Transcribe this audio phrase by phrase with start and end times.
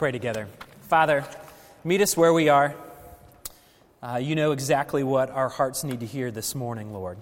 [0.00, 0.48] pray together.
[0.88, 1.26] Father,
[1.84, 2.74] meet us where we are.
[4.02, 7.18] Uh, you know exactly what our hearts need to hear this morning, Lord.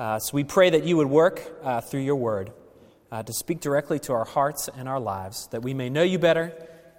[0.00, 2.50] Uh, so we pray that you would work uh, through your word
[3.12, 6.18] uh, to speak directly to our hearts and our lives, that we may know you
[6.18, 6.52] better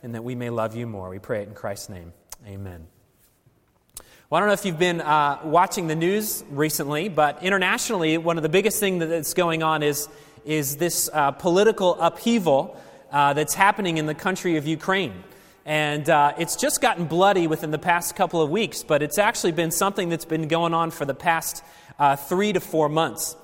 [0.04, 1.10] and that we may love you more.
[1.10, 2.14] We pray it in Christ's name.
[2.48, 2.88] Amen.
[4.30, 8.38] Well, I don't know if you've been uh, watching the news recently, but internationally, one
[8.38, 10.08] of the biggest things that's going on is,
[10.46, 12.82] is this uh, political upheaval
[13.12, 15.24] uh, that's happening in the country of Ukraine.
[15.66, 19.52] And uh, it's just gotten bloody within the past couple of weeks, but it's actually
[19.52, 21.64] been something that's been going on for the past
[22.00, 23.36] uh, three to four months.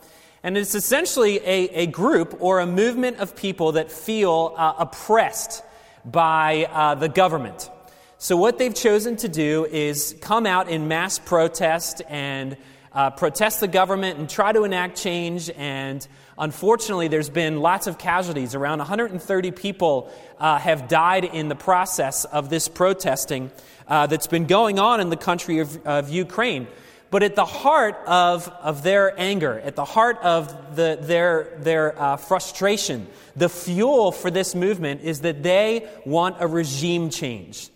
[0.42, 5.64] And it's essentially a, a group or a movement of people that feel uh, oppressed
[6.06, 7.70] by uh, the government.
[8.18, 12.58] So, what they've chosen to do is come out in mass protest and
[12.96, 15.52] uh, protest the government and try to enact change.
[15.52, 16.06] And
[16.38, 18.56] unfortunately, there's been lots of casualties.
[18.56, 23.52] Around 130 people uh, have died in the process of this protesting
[23.88, 26.68] uh, that's been going on in the country of, of Ukraine.
[27.12, 32.02] But at the heart of, of their anger, at the heart of the, their, their
[32.02, 37.70] uh, frustration, the fuel for this movement is that they want a regime change.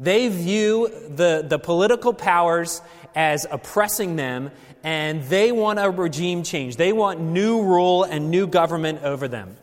[0.00, 2.82] They view the, the political powers
[3.14, 4.50] as oppressing them,
[4.82, 6.76] and they want a regime change.
[6.76, 9.56] They want new rule and new government over them.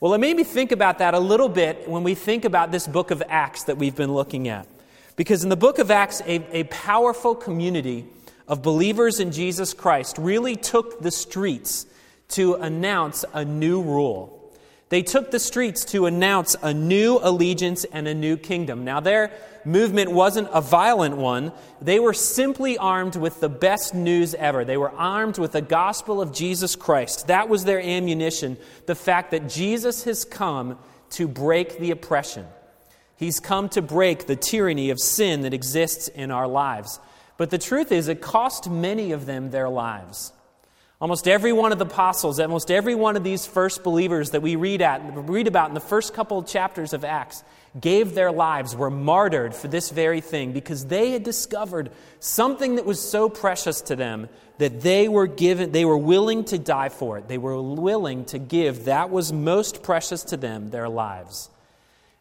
[0.00, 2.86] Well, it made me think about that a little bit when we think about this
[2.86, 4.66] book of Acts that we've been looking at.
[5.14, 8.06] Because in the book of Acts, a, a powerful community
[8.48, 11.86] of believers in Jesus Christ really took the streets
[12.30, 14.41] to announce a new rule.
[14.92, 18.84] They took the streets to announce a new allegiance and a new kingdom.
[18.84, 19.32] Now, their
[19.64, 21.52] movement wasn't a violent one.
[21.80, 24.66] They were simply armed with the best news ever.
[24.66, 27.28] They were armed with the gospel of Jesus Christ.
[27.28, 28.58] That was their ammunition.
[28.84, 30.78] The fact that Jesus has come
[31.12, 32.44] to break the oppression.
[33.16, 37.00] He's come to break the tyranny of sin that exists in our lives.
[37.38, 40.34] But the truth is, it cost many of them their lives.
[41.02, 44.54] Almost every one of the apostles, almost every one of these first believers that we
[44.54, 47.42] read, at, read about in the first couple of chapters of Acts
[47.80, 52.84] gave their lives, were martyred for this very thing because they had discovered something that
[52.84, 57.18] was so precious to them that they were given they were willing to die for
[57.18, 57.26] it.
[57.26, 61.50] They were willing to give that was most precious to them, their lives.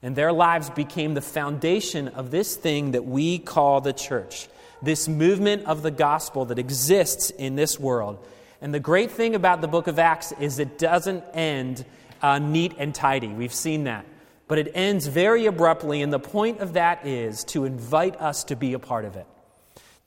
[0.02, 4.48] And their lives became the foundation of this thing that we call the church,
[4.82, 8.18] this movement of the gospel that exists in this world.
[8.62, 11.84] And the great thing about the book of Acts is it doesn't end
[12.22, 13.30] uh, neat and tidy.
[13.30, 14.06] We've seen that.
[14.48, 18.56] But it ends very abruptly, and the point of that is to invite us to
[18.56, 19.26] be a part of it.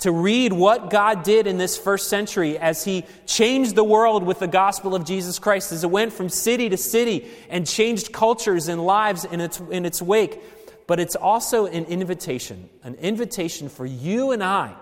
[0.01, 4.39] To read what God did in this first century as He changed the world with
[4.39, 8.69] the gospel of Jesus Christ, as it went from city to city and changed cultures
[8.69, 10.41] and lives in its, in its wake.
[10.87, 14.77] But it's also an invitation, an invitation for you and I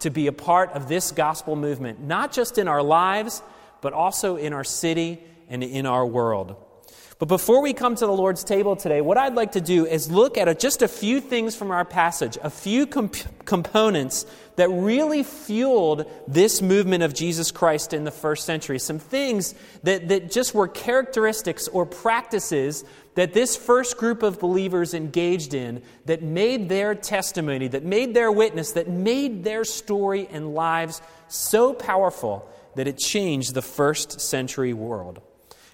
[0.00, 3.42] to be a part of this gospel movement, not just in our lives,
[3.80, 6.56] but also in our city and in our world.
[7.18, 10.08] But before we come to the Lord's table today, what I'd like to do is
[10.08, 14.24] look at a, just a few things from our passage, a few comp- components
[14.54, 18.78] that really fueled this movement of Jesus Christ in the first century.
[18.78, 22.84] Some things that, that just were characteristics or practices
[23.16, 28.30] that this first group of believers engaged in that made their testimony, that made their
[28.30, 34.72] witness, that made their story and lives so powerful that it changed the first century
[34.72, 35.20] world.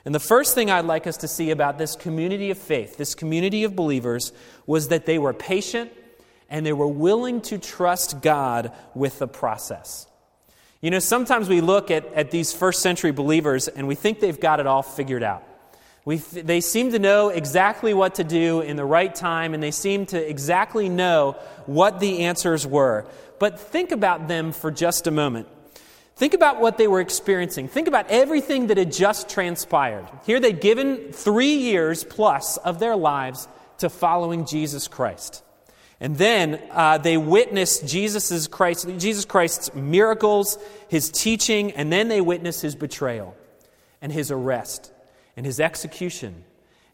[0.04, 3.15] And the first thing I'd like us to see about this community of faith, this
[3.15, 4.32] community of believers,
[4.66, 5.91] was that they were patient
[6.50, 10.06] and they were willing to trust God with the process.
[10.82, 14.38] You know, sometimes we look at, at these first century believers and we think they've
[14.38, 15.42] got it all figured out.
[16.04, 19.71] We, they seem to know exactly what to do in the right time, and they
[19.71, 23.06] seem to exactly know what the answers were.
[23.38, 25.48] But think about them for just a moment.
[26.17, 27.67] Think about what they were experiencing.
[27.67, 30.09] Think about everything that had just transpired.
[30.25, 33.49] Here they'd given three years plus of their lives
[33.79, 35.43] to following Jesus Christ.
[36.01, 37.87] And then uh, they witnessed
[38.47, 40.59] Christ, Jesus Christ's miracles,
[40.89, 43.37] his teaching, and then they witnessed his betrayal
[44.01, 44.93] and his arrest
[45.37, 46.45] and his execution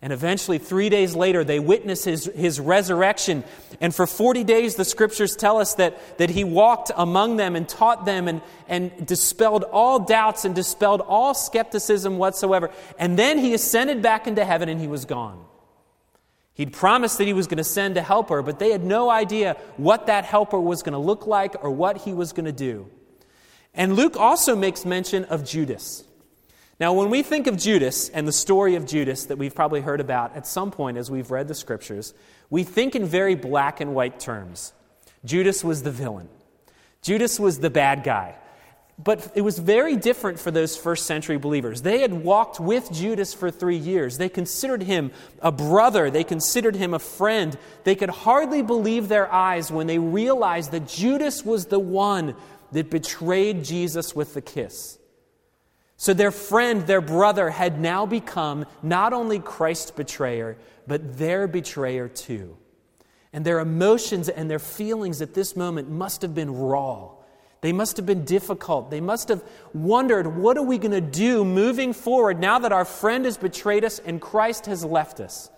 [0.02, 3.44] and eventually, three days later, they witness his, his resurrection.
[3.82, 7.68] And for 40 days, the scriptures tell us that, that he walked among them and
[7.68, 12.70] taught them and, and dispelled all doubts and dispelled all skepticism whatsoever.
[12.98, 15.44] And then he ascended back into heaven and he was gone.
[16.54, 19.58] He'd promised that he was going to send a helper, but they had no idea
[19.76, 22.88] what that helper was going to look like or what he was going to do.
[23.74, 26.04] And Luke also makes mention of Judas.
[26.80, 30.00] Now, when we think of Judas and the story of Judas that we've probably heard
[30.00, 32.14] about at some point as we've read the scriptures,
[32.48, 34.72] we think in very black and white terms.
[35.22, 36.30] Judas was the villain,
[37.02, 38.36] Judas was the bad guy.
[39.02, 41.80] But it was very different for those first century believers.
[41.80, 44.18] They had walked with Judas for three years.
[44.18, 45.10] They considered him
[45.40, 46.10] a brother.
[46.10, 47.56] They considered him a friend.
[47.84, 52.34] They could hardly believe their eyes when they realized that Judas was the one
[52.72, 54.98] that betrayed Jesus with the kiss.
[56.00, 60.56] So their friend, their brother, had now become not only Christ's betrayer,
[60.86, 62.56] but their betrayer too.
[63.34, 67.10] And their emotions and their feelings at this moment must have been raw.
[67.60, 68.90] They must have been difficult.
[68.90, 69.44] They must have
[69.74, 73.84] wondered, what are we going to do moving forward now that our friend has betrayed
[73.84, 75.50] us and Christ has left us?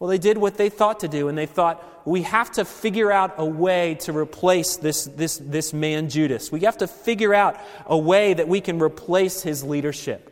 [0.00, 3.12] Well, they did what they thought to do, and they thought, we have to figure
[3.12, 6.50] out a way to replace this, this, this man, Judas.
[6.50, 10.26] We have to figure out a way that we can replace his leadership.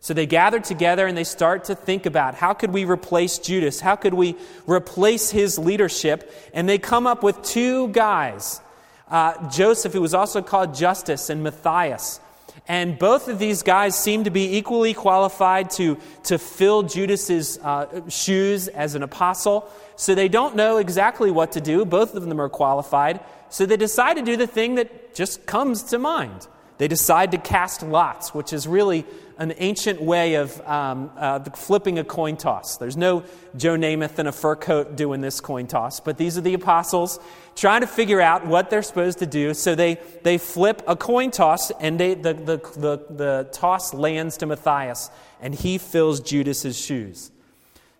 [0.00, 3.80] So they gather together and they start to think about how could we replace Judas?
[3.80, 4.36] How could we
[4.66, 6.32] replace his leadership?
[6.52, 8.60] And they come up with two guys
[9.08, 12.20] uh, Joseph, who was also called Justus, and Matthias.
[12.68, 18.08] And both of these guys seem to be equally qualified to, to fill Judas's uh,
[18.08, 19.70] shoes as an apostle.
[19.94, 21.84] So they don't know exactly what to do.
[21.84, 23.20] Both of them are qualified.
[23.50, 26.48] So they decide to do the thing that just comes to mind.
[26.78, 29.06] They decide to cast lots, which is really
[29.38, 32.76] an ancient way of um, uh, flipping a coin toss.
[32.76, 33.24] There's no
[33.56, 37.18] Joe Namath in a fur coat doing this coin toss, but these are the apostles
[37.54, 39.54] trying to figure out what they're supposed to do.
[39.54, 44.36] So they, they flip a coin toss, and they, the, the, the, the toss lands
[44.38, 47.30] to Matthias, and he fills Judas's shoes.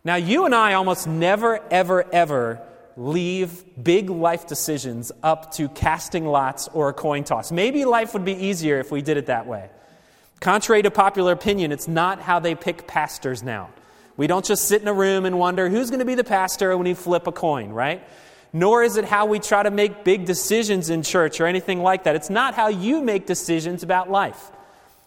[0.05, 2.61] Now, you and I almost never, ever, ever
[2.97, 7.53] leave big life decisions up to casting lots or a coin toss.
[7.53, 9.69] Maybe life would be easier if we did it that way.
[10.41, 13.71] Contrary to popular opinion, it's not how they pick pastors now.
[14.17, 16.77] We don't just sit in a room and wonder who's going to be the pastor
[16.77, 18.03] when you flip a coin, right?
[18.53, 22.05] Nor is it how we try to make big decisions in church or anything like
[22.05, 22.17] that.
[22.17, 24.51] It's not how you make decisions about life.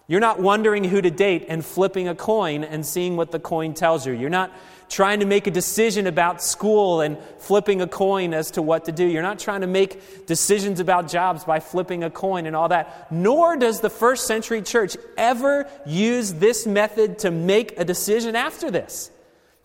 [0.09, 3.75] You're not wondering who to date and flipping a coin and seeing what the coin
[3.75, 4.13] tells you.
[4.13, 4.51] You're not
[4.89, 8.91] trying to make a decision about school and flipping a coin as to what to
[8.91, 9.05] do.
[9.05, 13.11] You're not trying to make decisions about jobs by flipping a coin and all that.
[13.11, 18.71] Nor does the first century church ever use this method to make a decision after
[18.71, 19.11] this.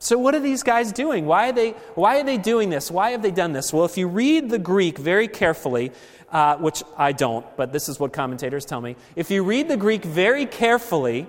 [0.04, 1.24] So, what are these guys doing?
[1.24, 2.90] Why are they, why are they doing this?
[2.90, 3.72] Why have they done this?
[3.72, 5.92] Well, if you read the Greek very carefully,
[6.30, 9.78] uh, which I don't, but this is what commentators tell me, if you read the
[9.78, 11.26] Greek very carefully,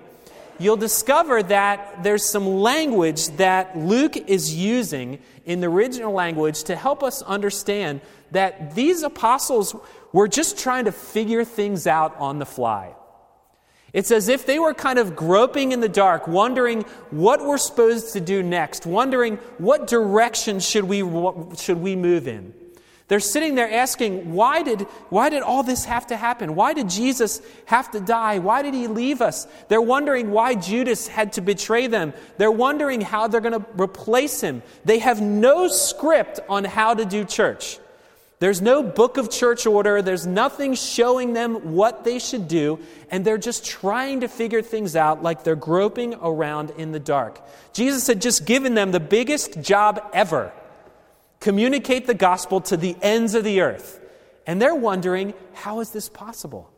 [0.58, 6.76] you'll discover that there's some language that Luke is using in the original language to
[6.76, 8.02] help us understand
[8.32, 9.74] that these apostles
[10.12, 12.92] were just trying to figure things out on the fly.
[13.96, 18.12] It's as if they were kind of groping in the dark, wondering what we're supposed
[18.12, 20.98] to do next, wondering what direction should we,
[21.56, 22.52] should we move in.
[23.08, 26.54] They're sitting there asking, why did, why did all this have to happen?
[26.54, 28.38] Why did Jesus have to die?
[28.38, 29.46] Why did he leave us?
[29.68, 32.12] They're wondering why Judas had to betray them.
[32.36, 34.62] They're wondering how they're going to replace him.
[34.84, 37.78] They have no script on how to do church.
[38.38, 40.02] There's no book of church order.
[40.02, 42.80] There's nothing showing them what they should do.
[43.10, 47.40] And they're just trying to figure things out like they're groping around in the dark.
[47.72, 50.52] Jesus had just given them the biggest job ever
[51.40, 54.00] communicate the gospel to the ends of the earth.
[54.46, 56.70] And they're wondering, how is this possible?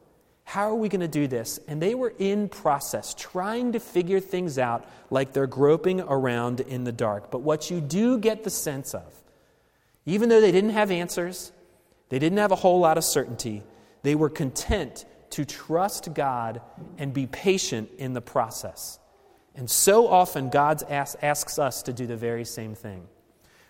[0.44, 1.60] How are we going to do this?
[1.68, 6.84] And they were in process, trying to figure things out like they're groping around in
[6.84, 7.30] the dark.
[7.30, 9.04] But what you do get the sense of,
[10.08, 11.52] even though they didn't have answers,
[12.08, 13.62] they didn't have a whole lot of certainty,
[14.02, 16.62] they were content to trust God
[16.96, 18.98] and be patient in the process.
[19.54, 23.06] And so often, God asks us to do the very same thing.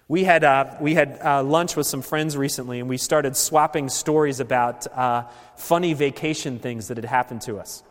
[0.07, 3.89] We had, uh, we had uh, lunch with some friends recently, and we started swapping
[3.89, 5.25] stories about uh,
[5.57, 7.83] funny vacation things that had happened to us.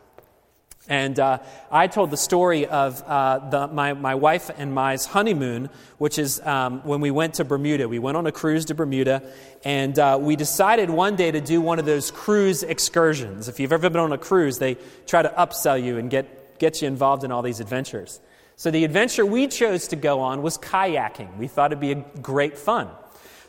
[0.88, 1.38] And uh,
[1.70, 5.68] I told the story of uh, the, my, my wife and my's honeymoon,
[5.98, 7.88] which is um, when we went to Bermuda.
[7.88, 9.22] We went on a cruise to Bermuda,
[9.64, 13.48] and uh, we decided one day to do one of those cruise excursions.
[13.48, 16.80] If you've ever been on a cruise, they try to upsell you and get, get
[16.80, 18.18] you involved in all these adventures.
[18.56, 21.36] So the adventure we chose to go on was kayaking.
[21.36, 22.88] We thought it'd be a great fun.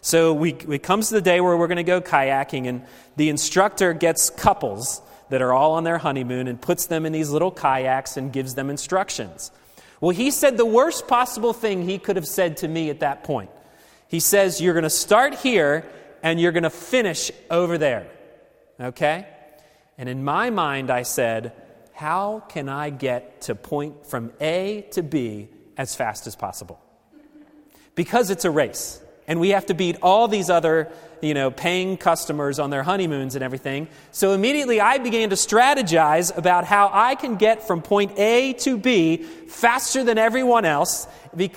[0.02, 3.30] So we, it comes to the day where we're going to go kayaking, and the
[3.30, 7.52] instructor gets couples that are all on their honeymoon and puts them in these little
[7.52, 9.52] kayaks and gives them instructions.
[10.02, 13.24] Well, he said the worst possible thing he could have said to me at that
[13.24, 13.50] point.
[14.08, 15.86] He says, You're going to start here
[16.24, 18.08] and you're going to finish over there.
[18.80, 19.28] Okay?
[19.98, 21.54] And in my mind, I said,
[22.00, 26.80] how can I get to point from A to B as fast as possible?
[27.94, 29.02] Because it's a race.
[29.30, 33.36] And we have to beat all these other, you know, paying customers on their honeymoons
[33.36, 33.88] and everything.
[34.12, 38.76] So immediately I began to strategize about how I can get from point A to
[38.76, 41.08] B faster than everyone else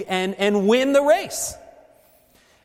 [0.06, 1.54] and, and win the race.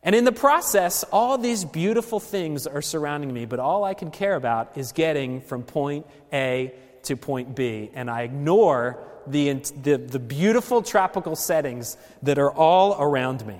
[0.03, 4.11] And in the process, all these beautiful things are surrounding me, but all I can
[4.11, 6.73] care about is getting from point A
[7.03, 7.89] to point B.
[7.93, 13.57] And I ignore the, the, the beautiful tropical settings that are all around me.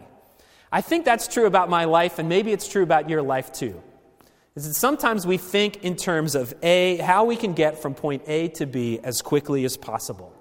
[0.71, 3.81] I think that's true about my life, and maybe it's true about your life too.
[4.55, 8.23] Is that sometimes we think in terms of A, how we can get from point
[8.27, 10.33] A to B as quickly as possible.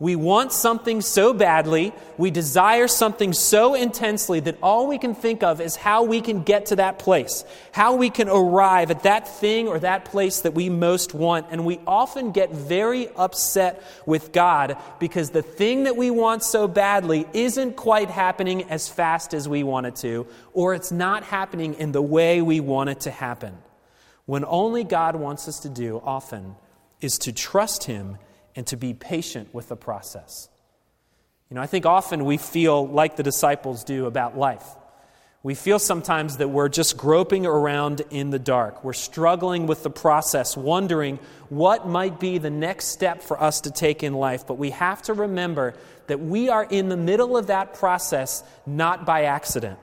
[0.00, 5.42] We want something so badly, we desire something so intensely that all we can think
[5.42, 9.26] of is how we can get to that place, how we can arrive at that
[9.26, 11.46] thing or that place that we most want.
[11.50, 16.68] And we often get very upset with God because the thing that we want so
[16.68, 21.74] badly isn't quite happening as fast as we want it to, or it's not happening
[21.74, 23.58] in the way we want it to happen.
[24.26, 26.54] When only God wants us to do often
[27.00, 28.18] is to trust Him
[28.58, 30.48] and to be patient with the process.
[31.48, 34.66] You know, I think often we feel like the disciples do about life.
[35.44, 38.82] We feel sometimes that we're just groping around in the dark.
[38.82, 43.70] We're struggling with the process, wondering what might be the next step for us to
[43.70, 44.44] take in life.
[44.44, 45.74] But we have to remember
[46.08, 49.78] that we are in the middle of that process not by accident.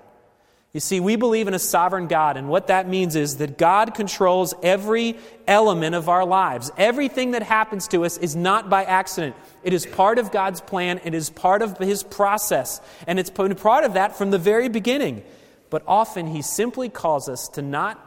[0.76, 3.94] You see, we believe in a sovereign God, and what that means is that God
[3.94, 5.16] controls every
[5.48, 6.70] element of our lives.
[6.78, 9.38] Everything that happens to us is not by accident.
[9.64, 13.62] It is part of God's plan, it is part of His process, and it's it's
[13.62, 15.24] part of that from the very beginning.
[15.70, 17.98] But often He simply calls us to not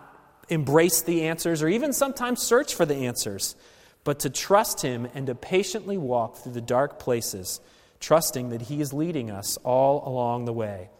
[0.50, 3.56] embrace the answers or even sometimes search for the answers,
[4.04, 7.62] but to trust Him and to patiently walk through the dark places,
[7.98, 10.90] trusting that He is leading us all along the way.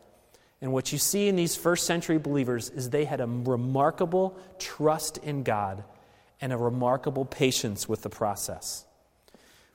[0.61, 5.19] And what you see in these first century believers is they had a remarkable trust
[5.19, 5.85] in God
[6.41, 8.85] and a remarkable patience with the process.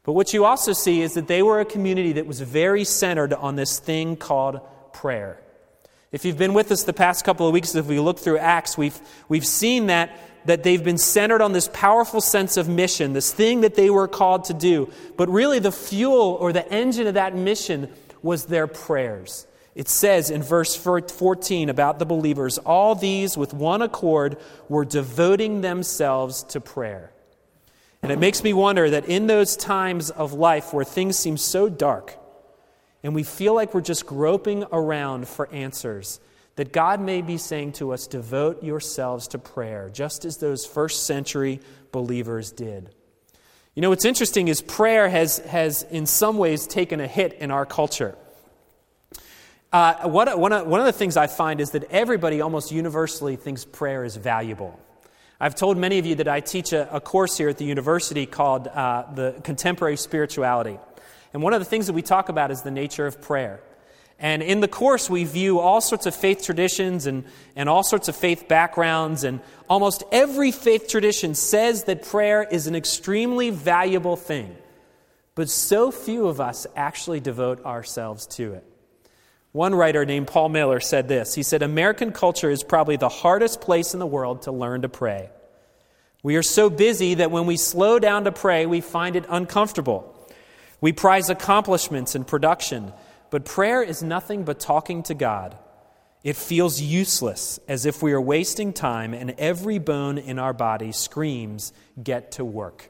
[0.03, 3.33] But what you also see is that they were a community that was very centered
[3.33, 4.59] on this thing called
[4.91, 5.39] prayer.
[6.11, 8.77] If you've been with us the past couple of weeks, if we look through Acts,
[8.77, 8.99] we've,
[9.29, 13.61] we've seen that, that they've been centered on this powerful sense of mission, this thing
[13.61, 14.91] that they were called to do.
[15.15, 17.89] But really, the fuel or the engine of that mission
[18.21, 19.47] was their prayers.
[19.75, 24.37] It says in verse 14 about the believers, all these with one accord
[24.69, 27.11] were devoting themselves to prayer.
[28.03, 31.69] And it makes me wonder that in those times of life where things seem so
[31.69, 32.17] dark
[33.01, 36.19] and we feel like we're just groping around for answers,
[36.55, 41.05] that God may be saying to us, devote yourselves to prayer, just as those first
[41.05, 41.59] century
[41.91, 42.89] believers did.
[43.73, 47.49] You know, what's interesting is prayer has, has in some ways taken a hit in
[47.49, 48.15] our culture.
[49.73, 50.37] Uh, one, of,
[50.67, 54.79] one of the things I find is that everybody almost universally thinks prayer is valuable.
[55.39, 58.27] I've told many of you that I teach a, a course here at the university
[58.27, 60.77] called uh, the Contemporary Spirituality.
[61.33, 63.61] And one of the things that we talk about is the nature of prayer.
[64.19, 67.23] And in the course, we view all sorts of faith traditions and,
[67.55, 69.23] and all sorts of faith backgrounds.
[69.23, 74.55] And almost every faith tradition says that prayer is an extremely valuable thing.
[75.33, 78.67] But so few of us actually devote ourselves to it.
[79.53, 83.61] One writer named Paul Miller said this He said, American culture is probably the hardest
[83.61, 85.29] place in the world to learn to pray.
[86.23, 90.09] We are so busy that when we slow down to pray, we find it uncomfortable.
[90.81, 92.93] We prize accomplishments and production,
[93.29, 95.57] but prayer is nothing but talking to God.
[96.23, 100.91] It feels useless, as if we are wasting time, and every bone in our body
[100.91, 102.89] screams, Get to work.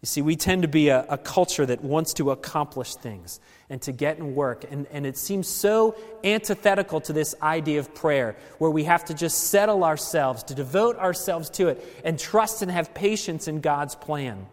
[0.00, 3.82] You see, we tend to be a, a, culture that wants to accomplish things and
[3.82, 4.64] to get and work.
[4.70, 9.14] And, and it seems so antithetical to this idea of prayer, where we have to
[9.14, 13.96] just settle ourselves, to devote ourselves to it, and trust and have patience in God's
[13.96, 14.46] plan.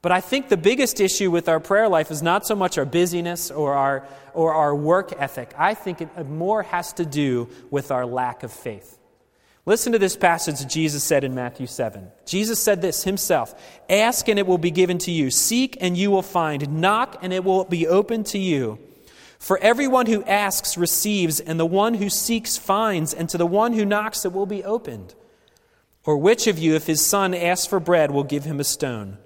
[0.00, 2.86] But I think the biggest issue with our prayer life is not so much our
[2.86, 5.52] busyness or our, or our work ethic.
[5.58, 8.97] I think it more has to do with our lack of faith.
[9.68, 12.10] Listen to this passage Jesus said in Matthew 7.
[12.24, 13.54] Jesus said this himself
[13.90, 17.34] Ask and it will be given to you, seek and you will find, knock and
[17.34, 18.78] it will be opened to you.
[19.38, 23.74] For everyone who asks receives, and the one who seeks finds, and to the one
[23.74, 25.14] who knocks it will be opened.
[26.06, 29.18] Or which of you, if his son asks for bread, will give him a stone?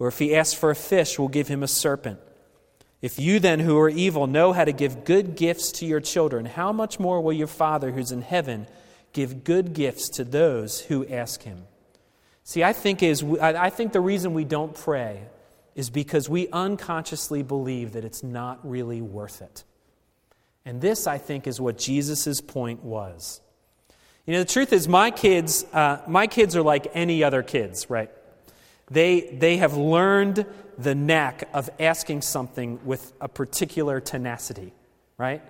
[0.00, 2.18] Or if he asks for a fish, will give him a serpent?
[3.00, 6.44] If you then, who are evil, know how to give good gifts to your children,
[6.44, 8.66] how much more will your Father who's in heaven?
[9.16, 11.64] Give good gifts to those who ask him.
[12.44, 15.22] See, I think, is, I think the reason we don't pray
[15.74, 19.64] is because we unconsciously believe that it's not really worth it.
[20.66, 23.40] And this, I think, is what Jesus' point was.
[24.26, 27.88] You know, the truth is, my kids, uh, my kids are like any other kids,
[27.88, 28.10] right?
[28.90, 30.44] They, they have learned
[30.76, 34.74] the knack of asking something with a particular tenacity,
[35.16, 35.42] right?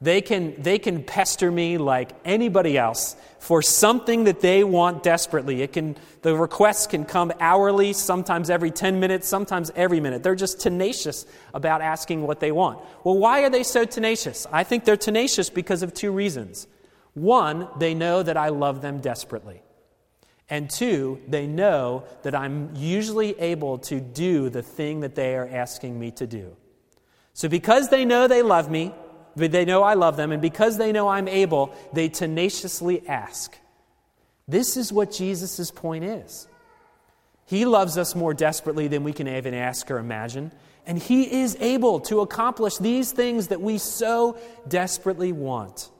[0.00, 5.62] They can, they can pester me like anybody else for something that they want desperately.
[5.62, 10.22] It can, the requests can come hourly, sometimes every 10 minutes, sometimes every minute.
[10.22, 11.24] They're just tenacious
[11.54, 12.80] about asking what they want.
[13.04, 14.46] Well, why are they so tenacious?
[14.52, 16.66] I think they're tenacious because of two reasons.
[17.14, 19.62] One, they know that I love them desperately.
[20.50, 25.48] And two, they know that I'm usually able to do the thing that they are
[25.48, 26.54] asking me to do.
[27.32, 28.94] So, because they know they love me,
[29.36, 33.56] they know I love them, and because they know I'm able, they tenaciously ask.
[34.48, 36.48] This is what Jesus' point is.
[37.44, 40.52] He loves us more desperately than we can even ask or imagine,
[40.86, 45.90] and He is able to accomplish these things that we so desperately want.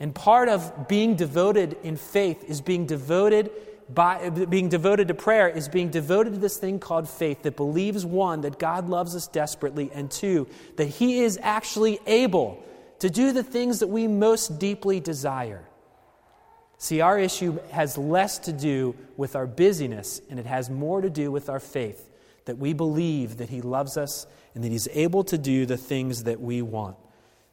[0.00, 3.50] And part of being devoted in faith is being devoted
[3.88, 8.04] by being devoted to prayer is being devoted to this thing called faith that believes
[8.04, 12.62] one that God loves us desperately and two that he is actually able
[12.98, 15.64] to do the things that we most deeply desire.
[16.76, 21.10] See, our issue has less to do with our busyness and it has more to
[21.10, 22.08] do with our faith
[22.44, 26.24] that we believe that he loves us and that he's able to do the things
[26.24, 26.96] that we want.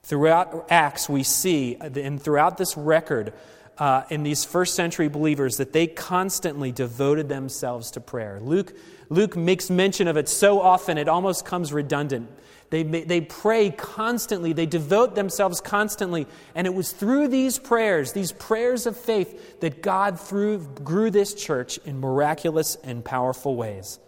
[0.04, 3.34] Throughout Acts, we see, uh, and throughout this record,
[3.78, 8.40] uh, in these first century believers that they constantly devoted themselves to prayer.
[8.42, 8.74] Luke,
[9.10, 12.30] Luke makes mention of it so often it almost comes redundant.
[12.72, 16.26] They, they pray constantly, they devote themselves constantly.
[16.56, 21.34] And it was through these prayers, these prayers of faith, that God through, grew this
[21.34, 24.00] church in miraculous and powerful ways.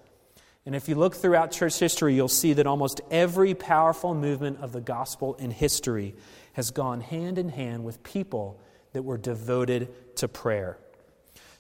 [0.66, 4.74] And if you look throughout church history, you'll see that almost every powerful movement of
[4.74, 6.16] the gospel in history
[6.54, 8.60] has gone hand in hand with people
[8.98, 10.76] that were devoted to prayer.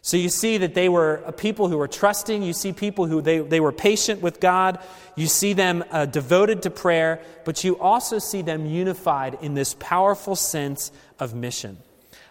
[0.01, 2.41] So you see that they were people who were trusting.
[2.41, 4.80] You see people who they, they were patient with God.
[5.15, 9.76] You see them uh, devoted to prayer, but you also see them unified in this
[9.80, 11.78] powerful sense of mission.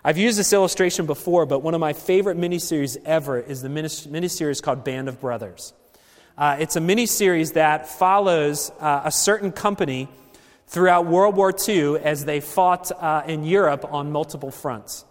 [0.03, 4.61] I've used this illustration before, but one of my favorite miniseries ever is the miniseries
[4.61, 5.73] called Band of Brothers.
[6.37, 10.09] Uh, it's a miniseries that follows uh, a certain company
[10.67, 15.05] throughout World War II as they fought uh, in Europe on multiple fronts.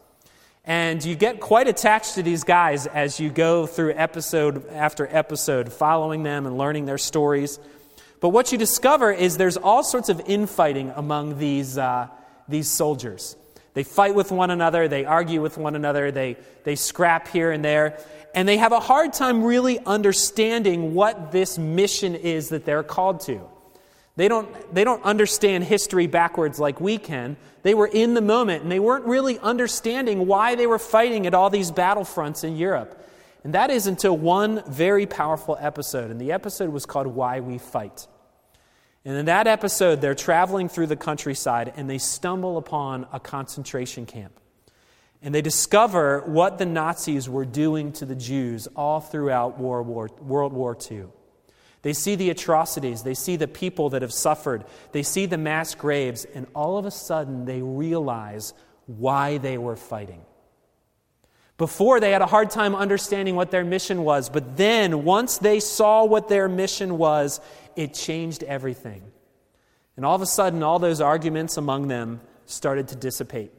[0.64, 5.72] And you get quite attached to these guys as you go through episode after episode,
[5.72, 7.60] following them and learning their stories.
[8.20, 12.08] But what you discover is there's all sorts of infighting among these, uh,
[12.48, 13.36] these soldiers.
[13.76, 17.64] They fight with one another, they argue with one another, they, they scrap here and
[17.64, 18.00] there,
[18.34, 23.20] and they have a hard time really understanding what this mission is that they're called
[23.22, 23.42] to.
[24.16, 27.36] They don't, they don't understand history backwards like we can.
[27.64, 31.34] They were in the moment and they weren't really understanding why they were fighting at
[31.34, 33.02] all these battlefronts in Europe.
[33.44, 36.12] And that is until one very powerful episode.
[36.12, 38.08] And the episode was called Why We Fight.
[39.04, 44.06] And in that episode, they're traveling through the countryside and they stumble upon a concentration
[44.06, 44.40] camp.
[45.22, 50.10] And they discover what the Nazis were doing to the Jews all throughout World War,
[50.22, 51.04] World War II.
[51.86, 55.76] They see the atrocities, they see the people that have suffered, they see the mass
[55.76, 58.56] graves, and all of a sudden they realize
[58.88, 60.26] why they were fighting.
[61.60, 65.60] Before, they had a hard time understanding what their mission was, but then, once they
[65.60, 67.40] saw what their mission was,
[67.76, 69.04] it changed everything.
[69.96, 73.52] And all of a sudden, all those arguments among them started to dissipate.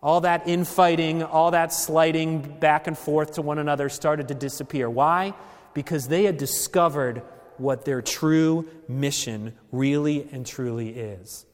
[0.00, 4.88] All that infighting, all that slighting back and forth to one another started to disappear.
[4.88, 5.34] Why?
[5.74, 7.24] Because they had discovered
[7.60, 11.46] what their true mission really and truly is.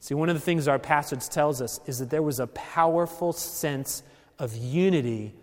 [0.00, 3.32] See, one of the things our passage tells us is that there was a powerful
[3.32, 4.02] sense
[4.38, 5.34] of unity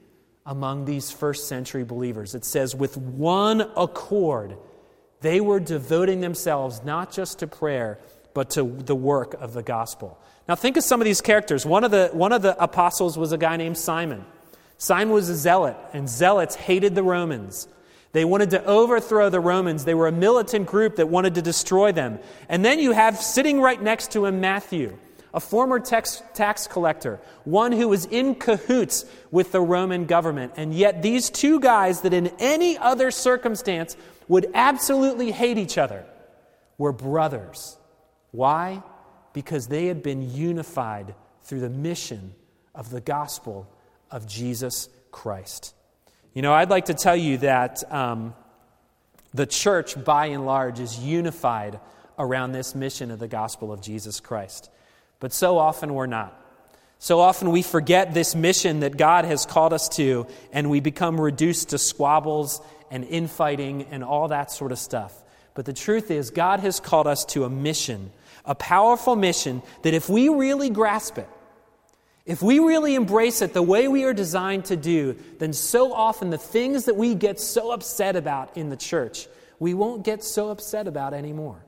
[0.46, 2.34] among these first century believers.
[2.34, 4.58] It says, with one accord,
[5.22, 8.00] they were devoting themselves not just to prayer,
[8.34, 10.20] but to the work of the gospel.
[10.48, 11.66] Now, think of some of these characters.
[11.66, 14.26] One of the, one of the apostles was a guy named Simon.
[14.78, 17.68] Simon was a zealot, and zealots hated the Romans.
[18.18, 19.86] They wanted to overthrow the Romans.
[19.86, 22.18] They were a militant group that wanted to destroy them.
[22.50, 24.98] And then you have sitting right next to him Matthew,
[25.36, 30.54] a former tax, tax collector, one who was in cahoots with the Roman government.
[30.58, 33.96] And yet, these two guys that in any other circumstance
[34.28, 36.04] would absolutely hate each other
[36.80, 37.78] were brothers.
[38.32, 38.82] Why?
[39.34, 42.34] Because they had been unified through the mission
[42.74, 43.72] of the gospel
[44.10, 45.76] of Jesus Christ.
[46.38, 48.36] You know, I'd like to tell you that um,
[49.34, 51.80] the church, by and large, is unified
[52.20, 54.70] around this mission of the gospel of Jesus Christ.
[55.20, 56.40] But so often we're not.
[57.00, 61.20] So often we forget this mission that God has called us to, and we become
[61.20, 65.20] reduced to squabbles and infighting and all that sort of stuff.
[65.56, 68.12] But the truth is, God has called us to a mission,
[68.46, 71.30] a powerful mission that if we really grasp it,
[72.28, 76.30] if we really embrace it the way we are designed to do, then so often
[76.30, 79.28] the things that we get so upset about in the church,
[79.60, 81.64] we won't get so upset about anymore.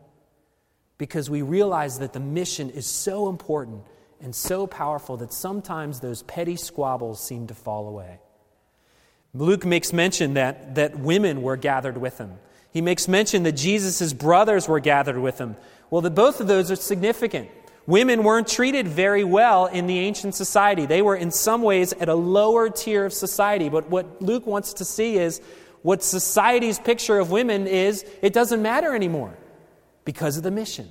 [0.97, 3.85] Because we realize that the mission is so important
[4.19, 8.19] and so powerful that sometimes those petty squabbles seem to fall away.
[9.33, 12.33] Luke makes mention that, that women were gathered with him.
[12.73, 15.55] He makes mention that Jesus' brothers were gathered with him.
[15.89, 17.49] Well, the, both of those are significant.
[17.89, 20.85] Women weren't treated very well in the ancient society.
[20.85, 23.67] They were, in some ways, at a lower tier of society.
[23.67, 25.41] But what Luke wants to see is
[25.81, 29.35] what society's picture of women is it doesn't matter anymore
[30.05, 30.87] because of the mission.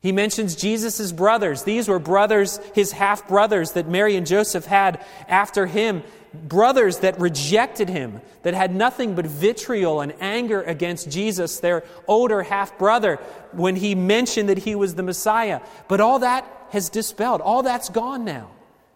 [0.00, 1.62] He mentions Jesus' brothers.
[1.62, 6.02] These were brothers, his half brothers that Mary and Joseph had after him.
[6.32, 12.42] Brothers that rejected him, that had nothing but vitriol and anger against Jesus, their older
[12.42, 13.16] half brother,
[13.52, 15.60] when he mentioned that he was the Messiah.
[15.88, 17.40] But all that has dispelled.
[17.40, 18.50] All that's gone now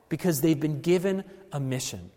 [0.08, 2.10] because they've been given a mission.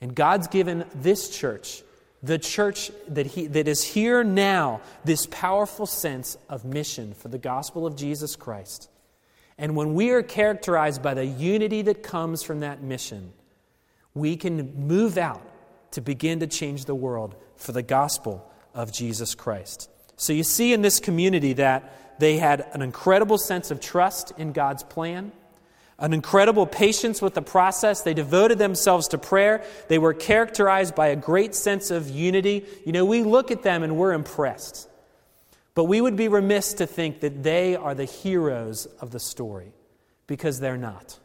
[0.00, 1.82] And God's given this church
[2.22, 7.38] the church that, he, that is here now, this powerful sense of mission for the
[7.38, 8.88] gospel of Jesus Christ.
[9.58, 13.32] And when we are characterized by the unity that comes from that mission,
[14.14, 15.42] we can move out
[15.92, 19.90] to begin to change the world for the gospel of Jesus Christ.
[20.16, 24.52] So you see in this community that they had an incredible sense of trust in
[24.52, 25.32] God's plan
[26.02, 28.02] an incredible patience with the process.
[28.02, 29.64] They devoted themselves to prayer.
[29.88, 32.66] They were characterized by a great sense of unity.
[32.84, 34.88] You know, we look at them and we're impressed.
[35.76, 39.72] But we would be remiss to think that they are the heroes of the story
[40.26, 41.18] because they're not.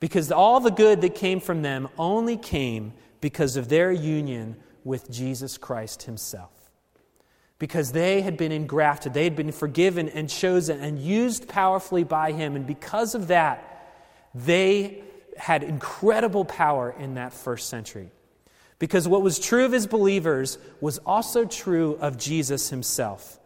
[0.00, 5.10] Because all the good that came from them only came because of their union with
[5.10, 6.50] Jesus Christ Himself.
[7.58, 12.32] Because they had been engrafted, they had been forgiven and chosen and used powerfully by
[12.32, 12.56] Him.
[12.56, 13.66] And because of that,
[14.34, 15.02] they
[15.36, 18.10] had incredible power in that first century.
[18.78, 23.38] Because what was true of his believers was also true of Jesus himself.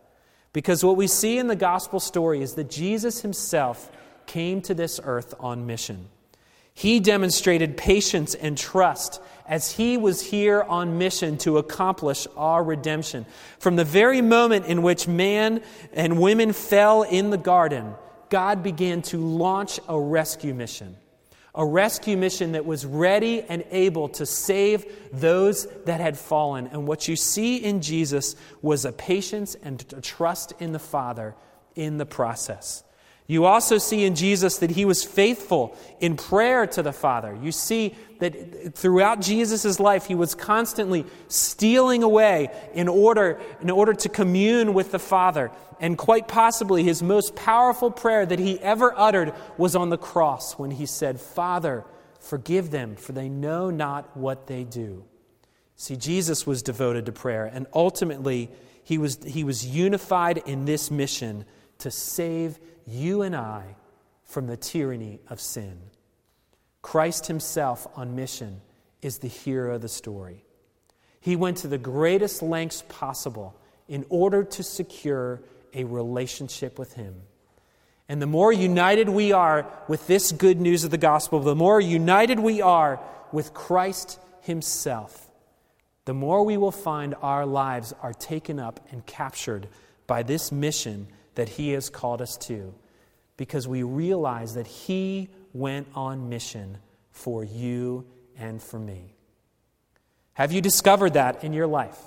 [0.53, 3.91] Because what we see in the gospel story is that Jesus himself
[4.27, 6.09] came to this earth on mission.
[6.75, 13.27] He demonstrated patience and trust as he was here on mission to accomplish our redemption.
[13.59, 17.95] From the very moment in which man and women fell in the garden,
[18.29, 20.97] God began to launch a rescue mission.
[21.55, 26.67] A rescue mission that was ready and able to save those that had fallen.
[26.67, 31.37] And what you see in Jesus was a patience and a trust in the Father
[31.77, 32.83] in the process.
[33.27, 37.37] You also see in Jesus that he was faithful in prayer to the Father.
[37.43, 43.95] You see that throughout Jesus' life, he was constantly stealing away in order, in order
[43.95, 45.51] to commune with the Father.
[45.81, 50.59] And quite possibly, his most powerful prayer that he ever uttered was on the cross
[50.59, 51.85] when he said, Father,
[52.21, 55.05] forgive them, for they know not what they do.
[55.77, 58.51] See, Jesus was devoted to prayer, and ultimately,
[58.85, 61.47] he was, he was unified in this mission
[61.79, 63.77] to save you and I
[64.25, 65.79] from the tyranny of sin.
[66.83, 68.61] Christ himself on mission
[69.01, 70.45] is the hero of the story.
[71.21, 75.41] He went to the greatest lengths possible in order to secure
[75.73, 77.15] a relationship with him.
[78.09, 81.81] And the more united we are with this good news of the gospel, the more
[81.81, 83.01] united we are
[83.33, 85.31] with Christ himself,
[86.05, 89.69] the more we will find our lives are taken up and captured
[90.07, 92.75] by this mission that He has called us to
[93.37, 96.79] because we realize that He went on mission
[97.11, 99.15] for you and for me.
[100.35, 101.99] Have you discovered that in your life?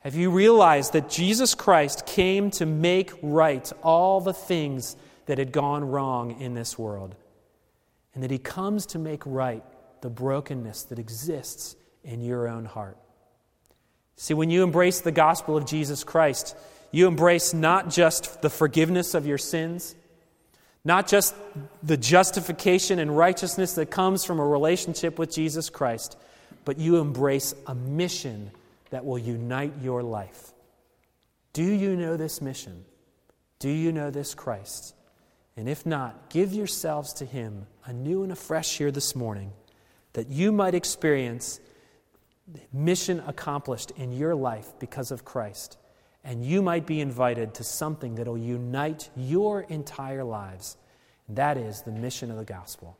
[0.00, 5.52] Have you realized that Jesus Christ came to make right all the things that had
[5.52, 7.14] gone wrong in this world?
[8.14, 9.62] And that He comes to make right
[10.00, 12.96] the brokenness that exists in your own heart?
[14.16, 16.56] See, when you embrace the gospel of Jesus Christ,
[16.90, 19.94] you embrace not just the forgiveness of your sins,
[20.84, 21.34] not just
[21.82, 26.16] the justification and righteousness that comes from a relationship with Jesus Christ,
[26.64, 28.50] but you embrace a mission
[28.90, 30.52] that will unite your life.
[31.52, 32.84] Do you know this mission?
[33.58, 34.94] Do you know this Christ?
[35.56, 39.52] And if not, give yourselves to Him anew and afresh here this morning
[40.12, 41.60] that you might experience
[42.72, 45.76] mission accomplished in your life because of Christ
[46.24, 50.76] and you might be invited to something that will unite your entire lives.
[51.28, 52.98] That is the mission of the gospel.